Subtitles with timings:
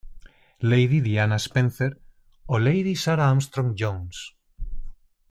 [0.71, 1.95] Lady Diana Spencer
[2.47, 4.25] o Lady Sarah Armstrong-Jones.